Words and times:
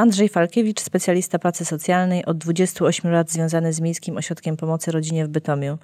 Andrzej 0.00 0.28
Falkiewicz, 0.28 0.80
specjalista 0.80 1.38
pracy 1.38 1.64
socjalnej, 1.64 2.24
od 2.24 2.38
28 2.38 3.12
lat 3.12 3.30
związany 3.30 3.72
z 3.72 3.80
Miejskim 3.80 4.16
Ośrodkiem 4.16 4.56
Pomocy 4.56 4.92
Rodzinie 4.92 5.24
w 5.24 5.28
Bytomiu. 5.28 5.78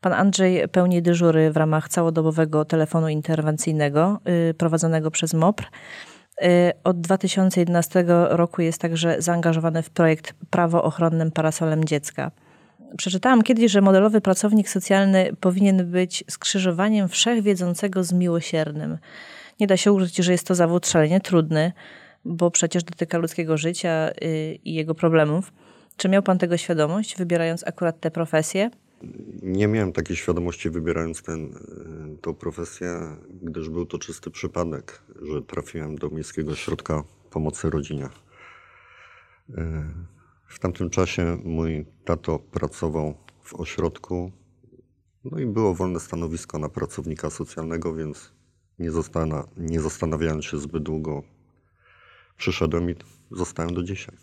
Pan 0.00 0.12
Andrzej 0.12 0.68
pełni 0.68 1.02
dyżury 1.02 1.50
w 1.52 1.56
ramach 1.56 1.88
całodobowego 1.88 2.64
telefonu 2.64 3.08
interwencyjnego 3.08 4.20
y, 4.50 4.54
prowadzonego 4.54 5.10
przez 5.10 5.34
MOPR. 5.34 5.64
Y, 5.64 6.72
od 6.84 7.00
2011 7.00 8.04
roku 8.28 8.62
jest 8.62 8.80
także 8.80 9.22
zaangażowany 9.22 9.82
w 9.82 9.90
projekt 9.90 10.34
Prawo 10.50 10.82
ochronnym 10.82 11.30
parasolem 11.30 11.84
dziecka. 11.84 12.30
Przeczytałam 12.96 13.42
kiedyś, 13.42 13.72
że 13.72 13.80
modelowy 13.80 14.20
pracownik 14.20 14.68
socjalny 14.68 15.30
powinien 15.40 15.90
być 15.90 16.24
skrzyżowaniem 16.30 17.08
wszechwiedzącego 17.08 18.04
z 18.04 18.12
miłosiernym. 18.12 18.98
Nie 19.60 19.66
da 19.66 19.76
się 19.76 19.92
ukryć, 19.92 20.16
że 20.16 20.32
jest 20.32 20.46
to 20.46 20.54
zawód 20.54 20.86
szalenie 20.86 21.20
trudny, 21.20 21.72
bo 22.24 22.50
przecież 22.50 22.84
dotyka 22.84 23.18
ludzkiego 23.18 23.56
życia 23.56 24.10
y, 24.10 24.58
i 24.64 24.74
jego 24.74 24.94
problemów. 24.94 25.52
Czy 25.96 26.08
miał 26.08 26.22
pan 26.22 26.38
tego 26.38 26.56
świadomość, 26.56 27.18
wybierając 27.18 27.66
akurat 27.66 28.00
tę 28.00 28.10
profesję? 28.10 28.70
Nie 29.42 29.68
miałem 29.68 29.92
takiej 29.92 30.16
świadomości 30.16 30.70
wybierając 30.70 31.22
tę 31.22 31.32
y, 32.30 32.34
profesję, 32.34 33.00
gdyż 33.42 33.68
był 33.68 33.86
to 33.86 33.98
czysty 33.98 34.30
przypadek, 34.30 35.02
że 35.22 35.42
trafiłem 35.42 35.96
do 35.96 36.10
Miejskiego 36.10 36.52
Ośrodka 36.52 37.04
Pomocy 37.30 37.70
Rodzinie. 37.70 38.04
Y, 38.04 39.58
w 40.48 40.58
tamtym 40.58 40.90
czasie 40.90 41.38
mój 41.44 41.86
tato 42.04 42.38
pracował 42.38 43.14
w 43.42 43.54
ośrodku, 43.54 44.32
no 45.24 45.38
i 45.38 45.46
było 45.46 45.74
wolne 45.74 46.00
stanowisko 46.00 46.58
na 46.58 46.68
pracownika 46.68 47.30
socjalnego, 47.30 47.94
więc 47.94 48.32
nie, 48.78 48.90
zastana, 48.90 49.48
nie 49.56 49.80
zastanawiając 49.80 50.44
się 50.44 50.58
zbyt 50.58 50.82
długo, 50.82 51.22
przyszedłem 52.36 52.90
i 52.90 52.94
zostałem 53.30 53.74
do 53.74 53.82
dzisiaj. 53.82 54.16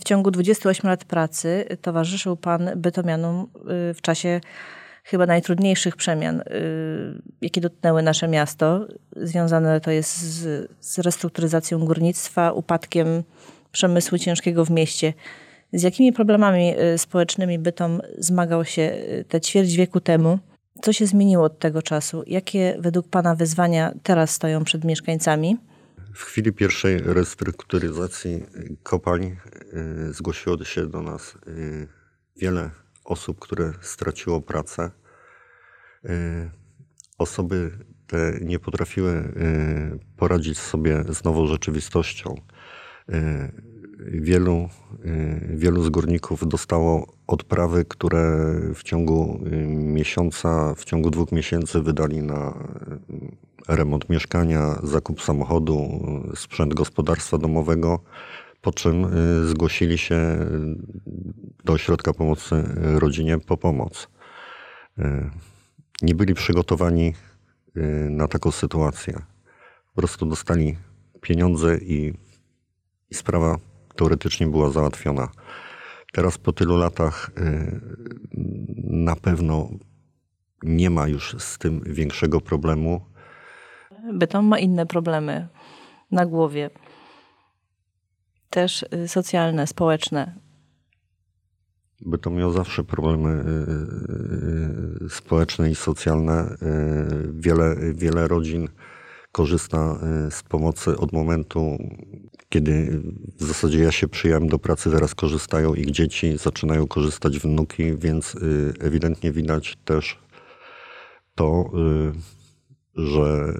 W 0.00 0.04
ciągu 0.04 0.30
28 0.30 0.90
lat 0.90 1.04
pracy 1.04 1.64
towarzyszył 1.82 2.36
Pan 2.36 2.70
Bytomianom 2.76 3.46
y, 3.90 3.94
w 3.94 4.00
czasie 4.00 4.40
chyba 5.04 5.26
najtrudniejszych 5.26 5.96
przemian, 5.96 6.40
y, 6.40 6.44
jakie 7.40 7.60
dotknęły 7.60 8.02
nasze 8.02 8.28
miasto. 8.28 8.86
Związane 9.16 9.80
to 9.80 9.90
jest 9.90 10.18
z, 10.22 10.70
z 10.80 10.98
restrukturyzacją 10.98 11.84
górnictwa, 11.84 12.52
upadkiem 12.52 13.22
przemysłu 13.72 14.18
ciężkiego 14.18 14.64
w 14.64 14.70
mieście. 14.70 15.12
Z 15.72 15.82
jakimi 15.82 16.12
problemami 16.12 16.74
y, 16.94 16.98
społecznymi 16.98 17.58
Bytom 17.58 18.00
zmagał 18.18 18.64
się 18.64 18.96
te 19.28 19.40
ćwierć 19.40 19.76
wieku 19.76 20.00
temu? 20.00 20.38
Co 20.82 20.92
się 20.92 21.06
zmieniło 21.06 21.44
od 21.44 21.58
tego 21.58 21.82
czasu? 21.82 22.22
Jakie 22.26 22.76
według 22.78 23.08
Pana 23.08 23.34
wyzwania 23.34 23.92
teraz 24.02 24.30
stoją 24.30 24.64
przed 24.64 24.84
mieszkańcami? 24.84 25.56
W 26.14 26.22
chwili 26.22 26.52
pierwszej 26.52 26.98
restrukturyzacji 26.98 28.46
kopalń 28.82 29.36
y, 30.08 30.12
zgłosiło 30.12 30.64
się 30.64 30.86
do 30.86 31.02
nas 31.02 31.36
y, 31.46 31.88
wiele 32.36 32.70
osób, 33.04 33.38
które 33.38 33.72
straciło 33.80 34.40
pracę. 34.40 34.90
Y, 36.04 36.50
osoby 37.18 37.70
te 38.06 38.38
nie 38.40 38.58
potrafiły 38.58 39.32
poradzić 40.16 40.58
sobie 40.58 41.04
z 41.08 41.24
nową 41.24 41.46
rzeczywistością. 41.46 42.34
Wielu, 43.98 44.68
wielu 45.50 45.82
z 45.82 45.88
górników 45.88 46.48
dostało 46.48 47.14
odprawy, 47.26 47.84
które 47.84 48.54
w 48.74 48.82
ciągu 48.82 49.40
miesiąca, 49.68 50.74
w 50.74 50.84
ciągu 50.84 51.10
dwóch 51.10 51.32
miesięcy 51.32 51.82
wydali 51.82 52.22
na 52.22 52.54
remont 53.68 54.08
mieszkania, 54.08 54.78
zakup 54.82 55.22
samochodu, 55.22 56.06
sprzęt 56.34 56.74
gospodarstwa 56.74 57.38
domowego, 57.38 58.00
po 58.60 58.72
czym 58.72 59.04
y, 59.04 59.48
zgłosili 59.48 59.98
się 59.98 60.46
do 61.64 61.72
ośrodka 61.72 62.12
pomocy 62.12 62.64
rodzinie 62.76 63.38
po 63.38 63.56
pomoc. 63.56 64.08
Y, 64.98 65.30
nie 66.02 66.14
byli 66.14 66.34
przygotowani 66.34 67.14
y, 67.76 67.80
na 68.10 68.28
taką 68.28 68.50
sytuację. 68.50 69.14
Po 69.86 70.00
prostu 70.00 70.26
dostali 70.26 70.76
pieniądze 71.20 71.78
i, 71.78 72.14
i 73.10 73.14
sprawa 73.14 73.58
teoretycznie 73.96 74.46
była 74.46 74.70
załatwiona. 74.70 75.28
Teraz 76.12 76.38
po 76.38 76.52
tylu 76.52 76.76
latach 76.76 77.30
na 78.84 79.16
pewno 79.16 79.68
nie 80.62 80.90
ma 80.90 81.08
już 81.08 81.36
z 81.38 81.58
tym 81.58 81.80
większego 81.86 82.40
problemu. 82.40 83.00
Bytom 84.12 84.46
ma 84.46 84.58
inne 84.58 84.86
problemy 84.86 85.48
na 86.10 86.26
głowie. 86.26 86.70
Też 88.50 88.84
y, 89.04 89.08
socjalne, 89.08 89.66
społeczne. 89.66 90.34
Bytom 92.00 92.34
miał 92.34 92.52
zawsze 92.52 92.84
problemy 92.84 93.44
y, 95.02 95.04
y, 95.04 95.08
społeczne 95.10 95.70
i 95.70 95.74
socjalne. 95.74 96.56
Wiele, 97.32 97.76
wiele 97.94 98.28
rodzin 98.28 98.68
korzysta 99.34 99.98
z 100.30 100.42
pomocy 100.42 100.96
od 100.96 101.12
momentu, 101.12 101.78
kiedy 102.48 103.02
w 103.36 103.44
zasadzie 103.44 103.78
ja 103.78 103.92
się 103.92 104.08
przyjąłem 104.08 104.48
do 104.48 104.58
pracy, 104.58 104.90
teraz 104.90 105.14
korzystają 105.14 105.74
ich 105.74 105.90
dzieci, 105.90 106.38
zaczynają 106.38 106.86
korzystać 106.86 107.38
wnuki, 107.38 107.96
więc 107.96 108.36
ewidentnie 108.80 109.32
widać 109.32 109.76
też 109.84 110.18
to, 111.34 111.70
że, 112.94 113.54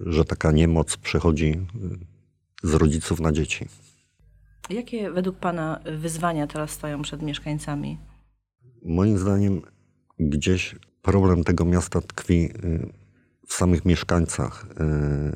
że 0.00 0.24
taka 0.24 0.52
niemoc 0.52 0.96
przechodzi 0.96 1.60
z 2.62 2.74
rodziców 2.74 3.20
na 3.20 3.32
dzieci. 3.32 3.66
Jakie 4.70 5.10
według 5.10 5.36
Pana 5.36 5.80
wyzwania 5.98 6.46
teraz 6.46 6.70
stoją 6.70 7.02
przed 7.02 7.22
mieszkańcami? 7.22 7.98
Moim 8.84 9.18
zdaniem 9.18 9.62
gdzieś 10.18 10.76
problem 11.02 11.44
tego 11.44 11.64
miasta 11.64 12.00
tkwi 12.00 12.50
y, 12.64 13.03
w 13.46 13.52
samych 13.52 13.84
mieszkańcach. 13.84 14.66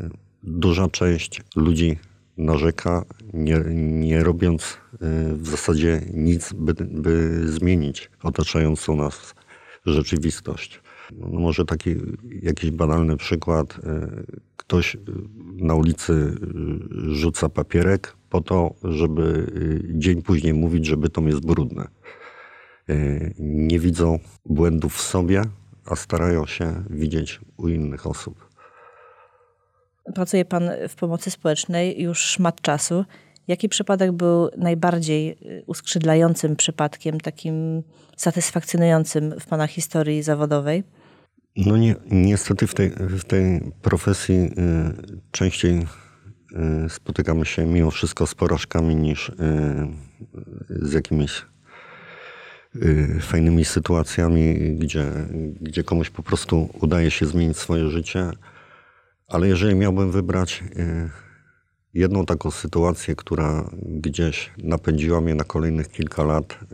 Y, 0.04 0.10
duża 0.42 0.88
część 0.88 1.42
ludzi 1.56 1.98
narzeka, 2.36 3.04
nie, 3.32 3.62
nie 3.74 4.24
robiąc 4.24 4.62
y, 4.62 4.96
w 5.36 5.48
zasadzie 5.48 6.02
nic, 6.14 6.52
by, 6.52 6.74
by 6.74 7.42
zmienić 7.48 8.10
otaczającą 8.22 8.96
nas 8.96 9.34
rzeczywistość. 9.86 10.80
No 11.12 11.40
może 11.40 11.64
taki 11.64 11.96
jakiś 12.42 12.70
banalny 12.70 13.16
przykład. 13.16 13.80
E, 13.84 14.08
ktoś 14.56 14.96
na 15.56 15.74
ulicy 15.74 16.34
rzuca 17.08 17.48
papierek 17.48 18.16
po 18.30 18.40
to, 18.40 18.74
żeby 18.82 19.52
dzień 19.94 20.22
później 20.22 20.54
mówić, 20.54 20.86
że 20.86 20.96
bytom 20.96 21.28
jest 21.28 21.46
brudne. 21.46 21.88
Nie 23.38 23.78
widzą 23.78 24.18
błędów 24.46 24.94
w 24.94 25.00
sobie, 25.00 25.42
a 25.90 25.96
starają 25.96 26.46
się 26.46 26.84
widzieć 26.90 27.40
u 27.56 27.68
innych 27.68 28.06
osób. 28.06 28.48
Pracuje 30.14 30.44
Pan 30.44 30.70
w 30.88 30.94
pomocy 30.94 31.30
społecznej 31.30 32.02
już 32.02 32.18
szmat 32.18 32.60
czasu. 32.60 33.04
Jaki 33.48 33.68
przypadek 33.68 34.12
był 34.12 34.50
najbardziej 34.56 35.38
uskrzydlającym 35.66 36.56
przypadkiem, 36.56 37.20
takim 37.20 37.82
satysfakcjonującym 38.16 39.34
w 39.40 39.46
Pana 39.46 39.66
historii 39.66 40.22
zawodowej? 40.22 40.84
No 41.56 41.76
nie, 41.76 41.94
niestety 42.10 42.66
w 42.66 42.74
tej, 42.74 42.90
w 42.90 43.24
tej 43.24 43.72
profesji 43.82 44.34
y, 44.34 44.50
częściej 45.30 45.78
y, 46.86 46.88
spotykamy 46.88 47.46
się 47.46 47.66
mimo 47.66 47.90
wszystko 47.90 48.26
z 48.26 48.34
porażkami 48.34 48.96
niż 48.96 49.28
y, 49.28 49.34
z 50.70 50.92
jakimiś 50.92 51.38
y, 51.38 51.57
fajnymi 53.20 53.64
sytuacjami, 53.64 54.76
gdzie, 54.76 55.04
gdzie 55.60 55.84
komuś 55.84 56.10
po 56.10 56.22
prostu 56.22 56.68
udaje 56.80 57.10
się 57.10 57.26
zmienić 57.26 57.56
swoje 57.56 57.90
życie. 57.90 58.30
Ale 59.28 59.48
jeżeli 59.48 59.74
miałbym 59.74 60.10
wybrać 60.10 60.64
y, 60.76 61.10
jedną 61.94 62.26
taką 62.26 62.50
sytuację, 62.50 63.16
która 63.16 63.70
gdzieś 63.82 64.50
napędziła 64.58 65.20
mnie 65.20 65.34
na 65.34 65.44
kolejnych 65.44 65.88
kilka 65.88 66.22
lat, 66.22 66.52
y, 66.52 66.66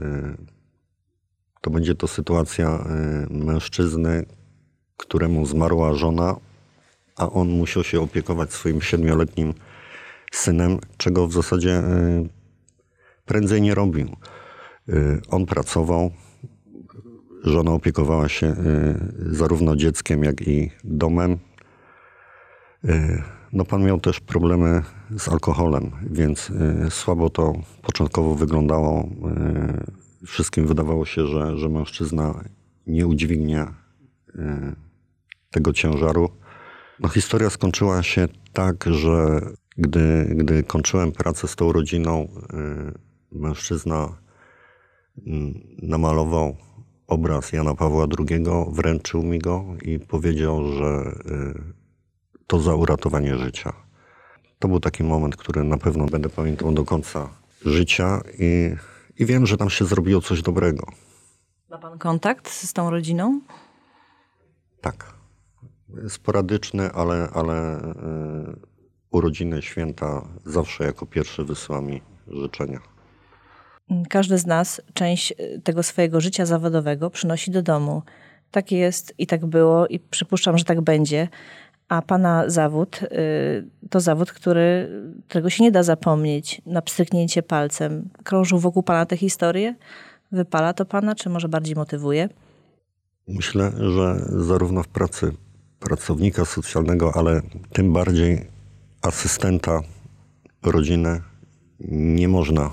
to 1.60 1.70
będzie 1.70 1.94
to 1.94 2.08
sytuacja 2.08 2.84
mężczyzny, 3.30 4.26
któremu 4.96 5.46
zmarła 5.46 5.94
żona, 5.94 6.36
a 7.16 7.30
on 7.30 7.48
musiał 7.48 7.84
się 7.84 8.00
opiekować 8.00 8.52
swoim 8.52 8.80
siedmioletnim 8.82 9.54
synem, 10.32 10.78
czego 10.96 11.26
w 11.26 11.32
zasadzie 11.32 11.78
y, 11.78 12.28
prędzej 13.26 13.62
nie 13.62 13.74
robił. 13.74 14.16
Y, 14.88 15.20
on 15.28 15.46
pracował, 15.46 16.10
żona 17.44 17.72
opiekowała 17.72 18.28
się 18.28 18.46
y, 18.46 19.34
zarówno 19.34 19.76
dzieckiem, 19.76 20.24
jak 20.24 20.48
i 20.48 20.70
domem. 20.84 21.38
No 23.52 23.64
pan 23.64 23.84
miał 23.84 24.00
też 24.00 24.20
problemy 24.20 24.82
z 25.18 25.28
alkoholem, 25.28 25.90
więc 26.10 26.52
słabo 26.90 27.30
to 27.30 27.52
początkowo 27.82 28.34
wyglądało. 28.34 29.08
Wszystkim 30.26 30.66
wydawało 30.66 31.06
się, 31.06 31.26
że, 31.26 31.58
że 31.58 31.68
mężczyzna 31.68 32.44
nie 32.86 33.06
udźwignie 33.06 33.66
tego 35.50 35.72
ciężaru. 35.72 36.30
No, 37.00 37.08
historia 37.08 37.50
skończyła 37.50 38.02
się 38.02 38.28
tak, 38.52 38.84
że 38.90 39.40
gdy, 39.78 40.34
gdy 40.36 40.62
kończyłem 40.62 41.12
pracę 41.12 41.48
z 41.48 41.56
tą 41.56 41.72
rodziną, 41.72 42.28
y, 43.32 43.38
mężczyzna 43.38 44.23
namalował 45.82 46.56
obraz 47.06 47.52
Jana 47.52 47.74
Pawła 47.74 48.06
II, 48.18 48.44
wręczył 48.72 49.22
mi 49.22 49.38
go 49.38 49.64
i 49.82 49.98
powiedział, 49.98 50.72
że 50.72 51.18
y, 51.26 51.74
to 52.46 52.60
za 52.60 52.74
uratowanie 52.74 53.38
życia. 53.38 53.72
To 54.58 54.68
był 54.68 54.80
taki 54.80 55.04
moment, 55.04 55.36
który 55.36 55.64
na 55.64 55.78
pewno 55.78 56.06
będę 56.06 56.28
pamiętał 56.28 56.72
do 56.72 56.84
końca 56.84 57.28
życia 57.64 58.20
i, 58.38 58.76
i 59.18 59.26
wiem, 59.26 59.46
że 59.46 59.56
tam 59.56 59.70
się 59.70 59.84
zrobiło 59.84 60.20
coś 60.20 60.42
dobrego. 60.42 60.86
Ma 61.70 61.78
pan 61.78 61.98
kontakt 61.98 62.50
z 62.50 62.72
tą 62.72 62.90
rodziną? 62.90 63.40
Tak. 64.80 65.14
Sporadyczny, 66.08 66.92
ale, 66.92 67.28
ale 67.34 67.78
y, 67.78 67.84
urodziny, 69.10 69.62
święta 69.62 70.28
zawsze 70.44 70.84
jako 70.84 71.06
pierwszy 71.06 71.44
wysyła 71.44 71.80
mi 71.80 72.02
życzenia. 72.28 72.93
Każdy 74.08 74.38
z 74.38 74.46
nas 74.46 74.80
część 74.94 75.32
y, 75.32 75.60
tego 75.64 75.82
swojego 75.82 76.20
życia 76.20 76.46
zawodowego 76.46 77.10
przynosi 77.10 77.50
do 77.50 77.62
domu. 77.62 78.02
Tak 78.50 78.72
jest 78.72 79.14
i 79.18 79.26
tak 79.26 79.46
było 79.46 79.86
i 79.86 79.98
przypuszczam, 79.98 80.58
że 80.58 80.64
tak 80.64 80.80
będzie. 80.80 81.28
A 81.88 82.02
pana 82.02 82.50
zawód 82.50 83.00
y, 83.02 83.88
to 83.90 84.00
zawód, 84.00 84.32
który, 84.32 84.88
którego 85.28 85.50
się 85.50 85.64
nie 85.64 85.72
da 85.72 85.82
zapomnieć 85.82 86.62
na 86.66 86.82
pstryknięcie 86.82 87.42
palcem. 87.42 88.08
Krążą 88.24 88.58
wokół 88.58 88.82
pana 88.82 89.06
te 89.06 89.16
historie? 89.16 89.74
Wypala 90.32 90.72
to 90.72 90.84
pana, 90.84 91.14
czy 91.14 91.30
może 91.30 91.48
bardziej 91.48 91.74
motywuje? 91.74 92.28
Myślę, 93.28 93.72
że 93.78 94.16
zarówno 94.28 94.82
w 94.82 94.88
pracy 94.88 95.32
pracownika 95.80 96.44
socjalnego, 96.44 97.12
ale 97.16 97.40
tym 97.72 97.92
bardziej 97.92 98.46
asystenta 99.02 99.80
rodziny 100.62 101.20
nie 101.90 102.28
można 102.28 102.70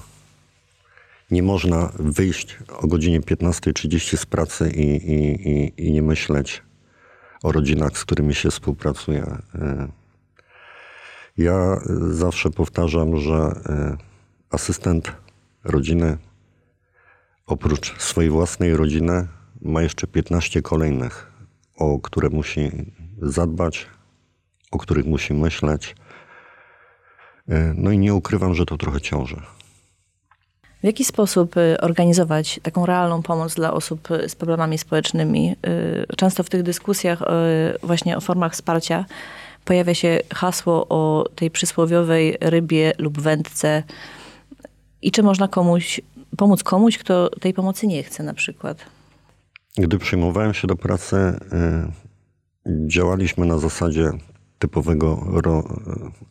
nie 1.32 1.44
można 1.44 1.92
wyjść 2.00 2.58
o 2.78 2.88
godzinie 2.88 3.22
15.30 3.22 4.18
z 4.18 4.26
pracy 4.26 4.72
i, 4.72 5.12
i, 5.12 5.50
i, 5.50 5.88
i 5.88 5.92
nie 5.92 6.02
myśleć 6.02 6.64
o 7.44 7.52
rodzinach, 7.52 7.98
z 7.98 8.06
którymi 8.06 8.36
się 8.36 8.52
współpracuje. 8.52 9.38
E, 9.56 9.88
ja 11.38 11.82
zawsze 12.10 12.50
powtarzam, 12.50 13.18
że 13.18 13.34
e, 13.34 13.98
asystent 14.50 15.12
rodziny 15.64 16.18
oprócz 17.46 18.02
swojej 18.02 18.32
własnej 18.32 18.76
rodziny 18.76 19.28
ma 19.62 19.82
jeszcze 19.82 20.08
15 20.08 20.62
kolejnych, 20.62 21.32
o 21.76 22.00
które 22.00 22.30
musi 22.30 22.72
zadbać, 23.22 23.88
o 24.72 24.78
których 24.78 25.06
musi 25.06 25.34
myśleć. 25.34 25.96
E, 27.48 27.74
no 27.78 27.92
i 27.92 27.98
nie 27.98 28.14
ukrywam, 28.14 28.54
że 28.54 28.66
to 28.66 28.78
trochę 28.78 29.02
ciąży. 29.02 29.42
W 30.82 30.84
jaki 30.84 31.06
sposób 31.06 31.58
y, 31.58 31.78
organizować 31.82 32.60
taką 32.64 32.86
realną 32.86 33.22
pomoc 33.22 33.56
dla 33.56 33.74
osób 33.74 34.12
y, 34.12 34.30
z 34.30 34.36
problemami 34.36 34.78
społecznymi? 34.78 35.56
Y, 36.12 36.16
często 36.18 36.44
w 36.44 36.50
tych 36.50 36.64
dyskusjach 36.64 37.24
właśnie 37.84 38.18
o 38.18 38.22
formach 38.22 38.54
wsparcia 38.54 39.06
pojawia 39.66 39.94
się 39.94 40.20
hasło 40.34 40.88
o 40.90 41.30
tej 41.36 41.52
przysłowiowej 41.52 42.38
rybie 42.42 42.94
lub 42.98 43.22
wędce. 43.22 43.84
I 45.02 45.12
czy 45.12 45.24
można 45.24 45.48
komuś 45.48 46.02
pomóc 46.38 46.64
komuś, 46.64 46.98
kto 46.98 47.30
tej 47.30 47.54
pomocy 47.54 47.88
nie 47.88 48.04
chce 48.04 48.24
na 48.24 48.34
przykład? 48.34 48.86
Gdy 49.78 49.98
przyjmowałem 49.98 50.54
się 50.54 50.68
do 50.68 50.76
pracy, 50.76 51.16
działaliśmy 52.88 53.46
na 53.46 53.58
zasadzie 53.58 54.12
typowego 54.60 55.24
ro, 55.28 55.64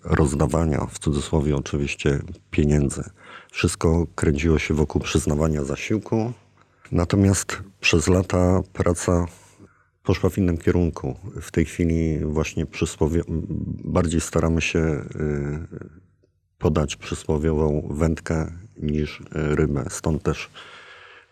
rozdawania, 0.04 0.86
w 0.90 0.98
cudzysłowie 0.98 1.56
oczywiście, 1.56 2.18
pieniędzy. 2.50 3.04
Wszystko 3.52 4.06
kręciło 4.14 4.58
się 4.58 4.74
wokół 4.74 5.02
przyznawania 5.02 5.64
zasiłku. 5.64 6.32
Natomiast 6.92 7.58
przez 7.80 8.08
lata 8.08 8.62
praca 8.72 9.26
poszła 10.02 10.30
w 10.30 10.38
innym 10.38 10.58
kierunku. 10.58 11.16
W 11.40 11.50
tej 11.50 11.64
chwili 11.64 12.18
właśnie 12.24 12.66
bardziej 13.84 14.20
staramy 14.20 14.60
się 14.60 14.78
y, 14.78 15.04
podać 16.58 16.96
przysłowiową 16.96 17.88
wędkę 17.90 18.52
niż 18.76 19.22
rybę. 19.32 19.84
Stąd 19.90 20.22
też 20.22 20.50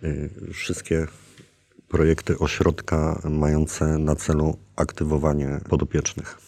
y, 0.05 0.31
wszystkie 0.53 1.07
projekty 1.89 2.39
ośrodka 2.39 3.21
mające 3.31 3.99
na 3.99 4.17
celu 4.17 4.59
aktywowanie 4.77 5.61
podopiecznych. 5.69 6.48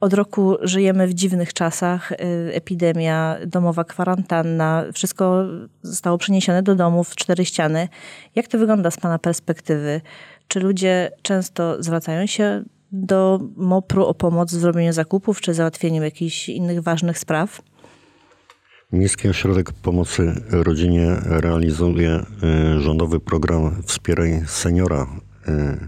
Od 0.00 0.12
roku 0.12 0.56
żyjemy 0.62 1.06
w 1.06 1.14
dziwnych 1.14 1.52
czasach. 1.52 2.12
Y, 2.12 2.16
epidemia, 2.52 3.36
domowa 3.46 3.84
kwarantanna, 3.84 4.84
wszystko 4.94 5.44
zostało 5.82 6.18
przeniesione 6.18 6.62
do 6.62 6.74
domów, 6.74 7.14
cztery 7.14 7.44
ściany. 7.44 7.88
Jak 8.34 8.48
to 8.48 8.58
wygląda 8.58 8.90
z 8.90 8.96
Pana 8.96 9.18
perspektywy? 9.18 10.00
Czy 10.48 10.60
ludzie 10.60 11.10
często 11.22 11.82
zwracają 11.82 12.26
się 12.26 12.64
do 12.92 13.40
MOPR-u 13.56 14.04
o 14.04 14.14
pomoc 14.14 14.54
w 14.54 14.60
zrobieniu 14.60 14.92
zakupów 14.92 15.40
czy 15.40 15.54
załatwieniu 15.54 16.02
jakichś 16.02 16.48
innych 16.48 16.82
ważnych 16.82 17.18
spraw? 17.18 17.62
Miejski 18.92 19.28
Ośrodek 19.28 19.72
Pomocy 19.72 20.34
Rodzinie 20.50 21.16
realizuje 21.24 22.24
y, 22.76 22.80
rządowy 22.80 23.20
program 23.20 23.82
Wspieraj 23.82 24.42
Seniora, 24.46 25.06
y, 25.48 25.78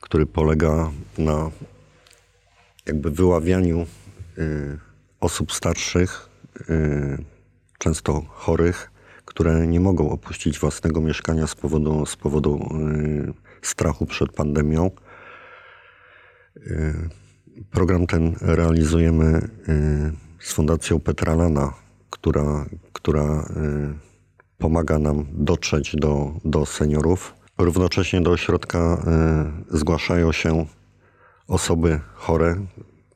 który 0.00 0.26
polega 0.26 0.90
na 1.18 1.50
jakby 2.88 3.10
wyławianiu 3.10 3.86
y, 4.38 4.78
osób 5.20 5.52
starszych, 5.52 6.28
y, 6.70 7.24
często 7.78 8.22
chorych, 8.28 8.90
które 9.24 9.66
nie 9.66 9.80
mogą 9.80 10.10
opuścić 10.10 10.58
własnego 10.58 11.00
mieszkania 11.00 11.46
z 11.46 11.54
powodu, 11.54 12.06
z 12.06 12.16
powodu 12.16 12.68
y, 13.26 13.32
strachu 13.62 14.06
przed 14.06 14.32
pandemią. 14.32 14.90
Program 17.70 18.06
ten 18.06 18.36
realizujemy 18.40 19.48
z 20.40 20.52
Fundacją 20.52 21.00
Petralana, 21.00 21.74
która, 22.10 22.66
która 22.92 23.48
pomaga 24.58 24.98
nam 24.98 25.26
dotrzeć 25.32 25.96
do, 25.96 26.32
do 26.44 26.66
seniorów. 26.66 27.34
Równocześnie 27.58 28.20
do 28.20 28.30
ośrodka 28.30 29.02
zgłaszają 29.70 30.32
się 30.32 30.66
osoby 31.48 32.00
chore, 32.14 32.56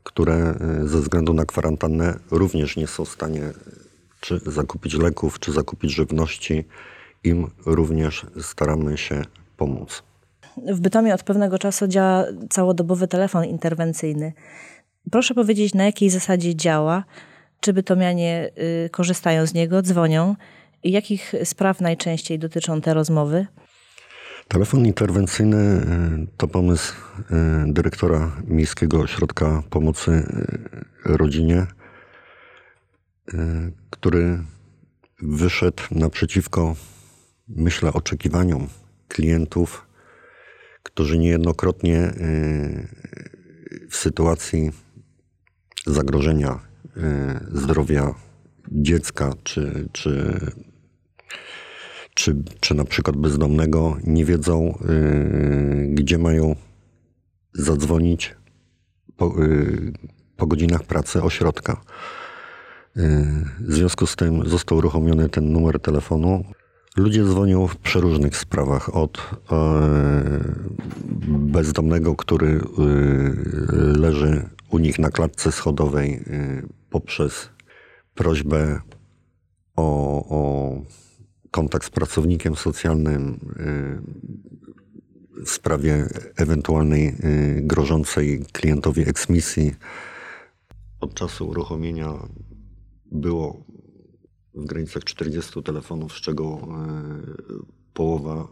które 0.02 0.34
e, 0.34 0.88
ze 0.88 1.00
względu 1.00 1.34
na 1.34 1.44
kwarantannę 1.44 2.18
również 2.30 2.76
nie 2.76 2.86
są 2.86 3.04
w 3.04 3.08
stanie 3.08 3.42
e, 3.42 3.52
czy 4.20 4.40
zakupić 4.46 4.94
leków, 4.94 5.38
czy 5.38 5.52
zakupić 5.52 5.94
żywności, 5.94 6.64
im 7.24 7.50
również 7.66 8.26
staramy 8.40 8.98
się 8.98 9.22
pomóc. 9.56 10.02
W 10.56 10.80
Bytomie 10.80 11.14
od 11.14 11.22
pewnego 11.22 11.58
czasu 11.58 11.86
działa 11.86 12.24
całodobowy 12.50 13.08
telefon 13.08 13.44
interwencyjny. 13.44 14.32
Proszę 15.10 15.34
powiedzieć, 15.34 15.74
na 15.74 15.84
jakiej 15.84 16.10
zasadzie 16.10 16.56
działa? 16.56 17.04
Czy 17.60 17.72
bytomianie 17.72 18.50
y, 18.86 18.90
korzystają 18.90 19.46
z 19.46 19.54
niego, 19.54 19.82
dzwonią? 19.82 20.36
Jakich 20.84 21.34
spraw 21.44 21.80
najczęściej 21.80 22.38
dotyczą 22.38 22.80
te 22.80 22.94
rozmowy? 22.94 23.46
Telefon 24.52 24.86
interwencyjny 24.86 25.56
e, 25.56 26.26
to 26.36 26.48
pomysł 26.48 26.94
e, 27.30 27.64
dyrektora 27.66 28.36
Miejskiego 28.46 29.00
Ośrodka 29.00 29.62
Pomocy 29.70 30.10
e, 30.10 31.16
Rodzinie, 31.16 31.66
który 33.90 34.38
wyszedł 35.22 35.82
naprzeciwko, 35.90 36.76
myślę, 37.48 37.92
oczekiwaniom 37.92 38.68
klientów, 39.08 39.86
którzy 40.82 41.18
niejednokrotnie 41.18 42.12
w 43.90 43.96
sytuacji 43.96 44.70
zagrożenia 45.86 46.60
zdrowia 47.52 48.14
dziecka 48.68 49.32
czy, 49.44 49.88
czy 49.92 50.40
czy, 52.22 52.36
czy 52.60 52.74
na 52.74 52.84
przykład 52.84 53.16
bezdomnego 53.16 53.96
nie 54.04 54.24
wiedzą, 54.24 54.78
yy, 54.88 55.88
gdzie 55.88 56.18
mają 56.18 56.56
zadzwonić 57.52 58.36
po, 59.16 59.34
yy, 59.38 59.92
po 60.36 60.46
godzinach 60.46 60.82
pracy 60.82 61.22
ośrodka. 61.22 61.80
Yy, 62.96 63.04
w 63.60 63.72
związku 63.72 64.06
z 64.06 64.16
tym 64.16 64.48
został 64.48 64.78
uruchomiony 64.78 65.28
ten 65.28 65.52
numer 65.52 65.80
telefonu. 65.80 66.44
Ludzie 66.96 67.24
dzwonią 67.24 67.66
w 67.66 67.76
przeróżnych 67.76 68.36
sprawach. 68.36 68.96
Od 68.96 69.30
yy, 69.50 69.58
bezdomnego, 71.28 72.16
który 72.16 72.60
yy, 72.78 73.98
leży 73.98 74.48
u 74.70 74.78
nich 74.78 74.98
na 74.98 75.10
klatce 75.10 75.52
schodowej, 75.52 76.10
yy, 76.10 76.68
poprzez 76.90 77.48
prośbę 78.14 78.80
o, 79.76 79.84
o 80.28 80.72
kontakt 81.52 81.86
z 81.86 81.90
pracownikiem 81.90 82.56
socjalnym, 82.56 83.38
w 85.44 85.50
sprawie 85.50 86.08
ewentualnej 86.36 87.08
y, 87.08 87.60
grożącej 87.62 88.44
klientowi 88.52 89.08
eksmisji. 89.08 89.74
Od 91.00 91.14
czasu 91.14 91.48
uruchomienia 91.48 92.12
było 93.12 93.64
w 94.54 94.64
granicach 94.64 95.04
40 95.04 95.62
telefonów, 95.62 96.12
z 96.12 96.20
czego 96.20 96.58
y, 96.58 96.62
połowa 97.94 98.48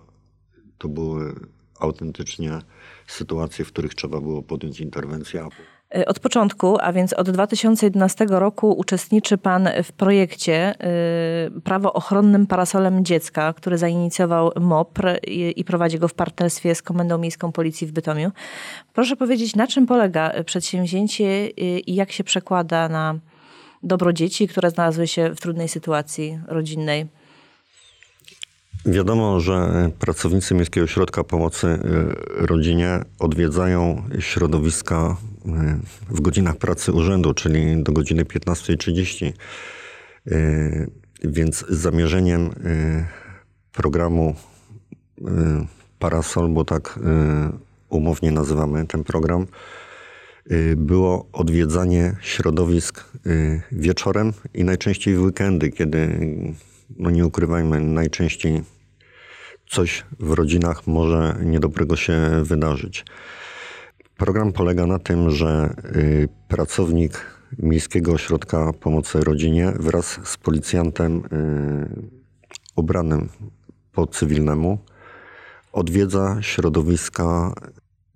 to 0.78 0.88
były 0.88 1.34
autentycznie 1.80 2.58
sytuacje, 3.06 3.64
w 3.64 3.68
których 3.68 3.94
trzeba 3.94 4.20
było 4.20 4.42
podjąć 4.42 4.80
interwencję. 4.80 5.48
Y, 5.96 6.06
od 6.06 6.18
początku, 6.18 6.76
a 6.80 6.92
więc 6.92 7.12
od 7.12 7.30
2011 7.30 8.26
roku 8.28 8.72
uczestniczy 8.72 9.38
Pan 9.38 9.68
w 9.84 9.92
projekcie 9.92 10.74
y, 11.56 11.60
Prawo 11.60 11.92
ochronnym 11.92 12.46
parasolem 12.46 13.04
dziecka, 13.04 13.52
który 13.52 13.78
zainicjował 13.78 14.52
MOPR 14.60 15.18
i, 15.26 15.52
i 15.56 15.64
prowadzi 15.64 15.98
go 15.98 16.08
w 16.08 16.14
partnerstwie 16.14 16.74
z 16.74 16.82
Komendą 16.82 17.18
Miejską 17.18 17.52
Policji 17.52 17.86
w 17.86 17.92
Bytomiu. 17.92 18.30
Proszę 18.92 19.16
powiedzieć, 19.16 19.56
na 19.56 19.66
czym 19.66 19.86
polega 19.86 20.32
przedsięwzięcie 20.44 21.24
y, 21.24 21.50
i 21.80 21.94
jak 21.94 22.12
się 22.12 22.24
przekłada 22.24 22.88
na 22.88 23.18
dobro 23.82 24.12
dzieci, 24.12 24.48
które 24.48 24.70
znalazły 24.70 25.06
się 25.06 25.34
w 25.34 25.40
trudnej 25.40 25.68
sytuacji 25.68 26.38
rodzinnej? 26.48 27.06
Wiadomo, 28.86 29.40
że 29.40 29.90
pracownicy 29.98 30.54
Miejskiego 30.54 30.84
Ośrodka 30.84 31.24
Pomocy 31.24 31.78
Rodzinie 32.36 33.00
odwiedzają 33.18 34.02
środowiska 34.18 35.16
w 36.10 36.20
godzinach 36.20 36.56
pracy 36.56 36.92
urzędu, 36.92 37.34
czyli 37.34 37.82
do 37.82 37.92
godziny 37.92 38.24
15.30. 38.24 39.32
Y, 40.26 40.90
więc 41.24 41.64
zamierzeniem 41.68 42.50
programu 43.72 44.34
Parasol, 45.98 46.48
bo 46.48 46.64
tak 46.64 46.98
umownie 47.88 48.32
nazywamy 48.32 48.86
ten 48.86 49.04
program, 49.04 49.46
było 50.76 51.26
odwiedzanie 51.32 52.16
środowisk 52.20 53.04
wieczorem 53.72 54.32
i 54.54 54.64
najczęściej 54.64 55.14
w 55.14 55.22
weekendy, 55.22 55.70
kiedy 55.70 56.18
no 56.98 57.10
nie 57.10 57.26
ukrywajmy, 57.26 57.80
najczęściej 57.80 58.62
coś 59.70 60.04
w 60.18 60.32
rodzinach 60.32 60.86
może 60.86 61.36
niedobrego 61.44 61.96
się 61.96 62.20
wydarzyć. 62.42 63.04
Program 64.20 64.52
polega 64.52 64.86
na 64.86 64.98
tym, 64.98 65.30
że 65.30 65.74
y, 65.96 66.28
pracownik 66.48 67.26
Miejskiego 67.58 68.12
Ośrodka 68.12 68.72
Pomocy 68.72 69.20
Rodzinie 69.20 69.72
wraz 69.78 70.20
z 70.24 70.36
policjantem 70.36 71.16
y, 71.16 71.22
ubranym 72.76 73.28
po 73.92 74.06
cywilnemu 74.06 74.78
odwiedza 75.72 76.36
środowiska 76.40 77.54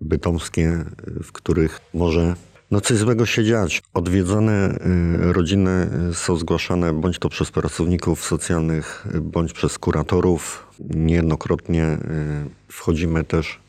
bytomskie, 0.01 0.85
w 1.23 1.31
których 1.31 1.81
może 1.93 2.35
no 2.71 2.81
coś 2.81 2.97
złego 2.97 3.25
się 3.25 3.43
dziać. 3.43 3.81
Odwiedzane 3.93 4.77
y, 5.29 5.33
rodziny 5.33 5.89
są 6.13 6.37
zgłaszane 6.37 6.93
bądź 6.93 7.19
to 7.19 7.29
przez 7.29 7.51
pracowników 7.51 8.25
socjalnych, 8.25 9.07
bądź 9.21 9.53
przez 9.53 9.77
kuratorów. 9.77 10.67
Niejednokrotnie 10.79 11.97
wchodzimy 12.67 13.23
też 13.23 13.64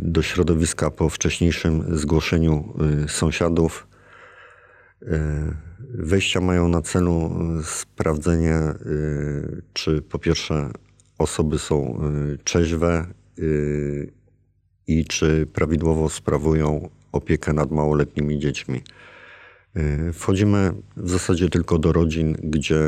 do 0.00 0.22
środowiska 0.22 0.90
po 0.90 1.08
wcześniejszym 1.08 1.98
zgłoszeniu 1.98 2.74
sąsiadów. 3.08 3.86
Wejścia 5.94 6.40
mają 6.40 6.68
na 6.68 6.82
celu 6.82 7.30
sprawdzenie, 7.64 8.60
czy 9.72 10.02
po 10.02 10.18
pierwsze 10.18 10.70
osoby 11.18 11.58
są 11.58 12.00
trzeźwe 12.44 13.06
i 14.86 15.04
czy 15.04 15.46
prawidłowo 15.52 16.08
sprawują 16.08 16.88
opiekę 17.12 17.52
nad 17.52 17.70
małoletnimi 17.70 18.38
dziećmi. 18.38 18.82
Y, 19.76 20.12
wchodzimy 20.12 20.72
w 20.96 21.10
zasadzie 21.10 21.48
tylko 21.48 21.78
do 21.78 21.92
rodzin, 21.92 22.36
gdzie, 22.42 22.80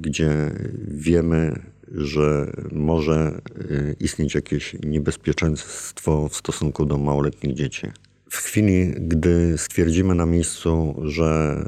gdzie 0.00 0.30
wiemy, 0.88 1.60
że 1.94 2.52
może 2.72 3.40
y, 3.70 3.96
istnieć 4.00 4.34
jakieś 4.34 4.76
niebezpieczeństwo 4.84 6.28
w 6.28 6.36
stosunku 6.36 6.86
do 6.86 6.98
małoletnich 6.98 7.54
dzieci. 7.54 7.86
W 8.30 8.36
chwili, 8.36 8.94
gdy 8.98 9.58
stwierdzimy 9.58 10.14
na 10.14 10.26
miejscu, 10.26 11.02
że 11.02 11.60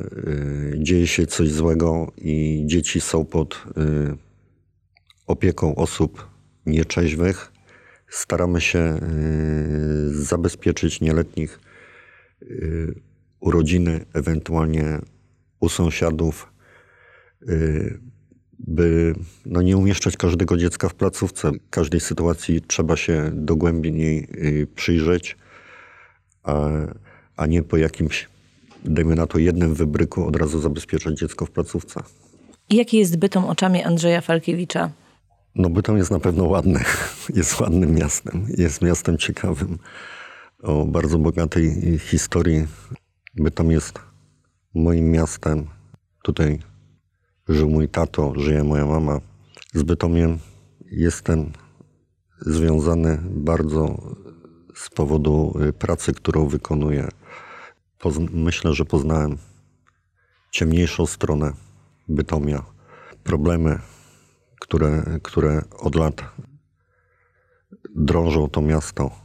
y, 0.73 0.79
dzieje 0.79 1.07
się 1.07 1.27
coś 1.27 1.51
złego 1.51 2.13
i 2.17 2.63
dzieci 2.67 3.01
są 3.01 3.25
pod 3.25 3.65
opieką 5.27 5.75
osób 5.75 6.27
nieczeźwych, 6.67 7.53
staramy 8.09 8.61
się 8.61 8.99
zabezpieczyć 10.11 11.01
nieletnich 11.01 11.59
Y, 12.51 12.95
urodziny, 13.41 14.05
ewentualnie 14.13 14.99
u 15.61 15.69
sąsiadów, 15.69 16.53
y, 17.49 18.01
by 18.59 19.15
no, 19.47 19.63
nie 19.63 19.77
umieszczać 19.77 20.17
każdego 20.17 20.57
dziecka 20.57 20.89
w 20.89 20.95
placówce. 20.95 21.51
W 21.51 21.71
każdej 21.71 22.01
sytuacji 22.01 22.63
trzeba 22.63 22.97
się 22.97 23.31
dogłębniej 23.33 24.29
y, 24.35 24.67
przyjrzeć, 24.75 25.37
a, 26.43 26.71
a 27.37 27.47
nie 27.47 27.63
po 27.63 27.77
jakimś, 27.77 28.29
dajmy 28.85 29.15
na 29.15 29.27
to, 29.27 29.39
jednym 29.39 29.75
wybryku 29.75 30.27
od 30.27 30.37
razu 30.37 30.61
zabezpieczać 30.61 31.19
dziecko 31.19 31.47
w 31.47 31.51
placówce. 31.51 32.03
I 32.71 32.77
jaki 32.77 32.99
jest 32.99 33.17
bytom 33.17 33.45
oczami 33.45 33.83
Andrzeja 33.83 34.21
Falkiewicza? 34.21 34.91
No 35.55 35.71
Bytom 35.71 35.97
jest 35.97 36.11
na 36.11 36.21
pewno 36.21 36.45
ładny. 36.45 36.81
Jest 37.35 37.61
ładnym 37.61 37.95
miastem. 37.95 38.47
Jest 38.59 38.83
miastem 38.83 39.19
ciekawym 39.19 39.79
o 40.63 40.85
bardzo 40.85 41.19
bogatej 41.19 41.99
historii. 41.99 42.67
Bytom 43.35 43.71
jest 43.71 43.99
moim 44.75 45.11
miastem. 45.11 45.67
Tutaj 46.23 46.59
żył 47.49 47.71
mój 47.71 47.89
tato, 47.89 48.33
żyje 48.37 48.65
moja 48.65 48.87
mama. 48.87 49.21
Z 49.75 49.83
Bytomiem 49.83 50.39
jestem 50.91 51.53
związany 52.41 53.19
bardzo 53.31 53.99
z 54.75 54.91
powodu 54.91 55.55
y, 55.69 55.73
pracy, 55.73 56.13
którą 56.13 56.49
wykonuję. 56.49 57.09
Myślę, 58.33 58.75
że 58.75 58.85
poznałem 58.85 59.39
ciemniejszą 60.51 61.07
stronę 61.07 61.53
Bytomia. 62.09 62.65
Problemy, 63.23 63.79
które, 64.61 65.05
które 65.23 65.63
od 65.79 65.95
lat 65.95 66.23
drążą 67.95 68.49
to 68.49 68.61
miasto 68.61 69.24